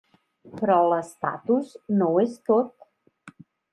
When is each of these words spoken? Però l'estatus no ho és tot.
Però 0.61 0.77
l'estatus 0.93 1.69
no 1.99 2.07
ho 2.15 2.19
és 2.25 2.35
tot. 2.51 2.89